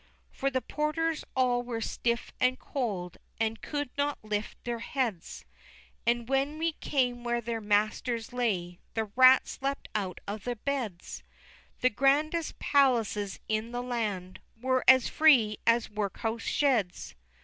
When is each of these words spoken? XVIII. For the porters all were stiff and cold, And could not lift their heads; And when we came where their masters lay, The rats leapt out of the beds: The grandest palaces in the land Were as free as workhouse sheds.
XVIII. 0.01 0.27
For 0.39 0.49
the 0.49 0.61
porters 0.63 1.23
all 1.35 1.61
were 1.61 1.79
stiff 1.79 2.31
and 2.39 2.57
cold, 2.57 3.17
And 3.39 3.61
could 3.61 3.91
not 3.99 4.17
lift 4.23 4.57
their 4.63 4.79
heads; 4.79 5.45
And 6.07 6.27
when 6.27 6.57
we 6.57 6.71
came 6.73 7.23
where 7.23 7.39
their 7.39 7.61
masters 7.61 8.33
lay, 8.33 8.79
The 8.95 9.11
rats 9.15 9.59
leapt 9.61 9.89
out 9.93 10.19
of 10.27 10.43
the 10.45 10.55
beds: 10.55 11.21
The 11.81 11.91
grandest 11.91 12.57
palaces 12.57 13.39
in 13.47 13.73
the 13.73 13.83
land 13.83 14.39
Were 14.59 14.83
as 14.87 15.07
free 15.07 15.59
as 15.67 15.91
workhouse 15.91 16.41
sheds. 16.41 17.13